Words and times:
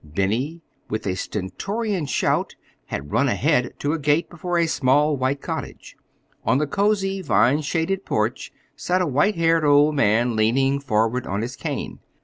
Benny, 0.03 0.61
with 0.89 1.05
a 1.05 1.13
stentorian 1.15 2.07
shout, 2.07 2.55
had 2.87 3.11
run 3.11 3.29
ahead 3.29 3.75
to 3.77 3.93
a 3.93 3.99
gate 3.99 4.31
before 4.31 4.57
a 4.57 4.65
small 4.65 5.15
white 5.15 5.43
cottage. 5.43 5.95
On 6.43 6.57
the 6.57 6.65
cozy, 6.65 7.21
vine 7.21 7.61
shaded 7.61 8.03
porch 8.03 8.51
sat 8.75 9.03
a 9.03 9.05
white 9.05 9.35
haired 9.35 9.63
old 9.63 9.93
man 9.93 10.35
leaning 10.35 10.79
forward 10.79 11.27
on 11.27 11.43
his 11.43 11.55
cane. 11.55 11.99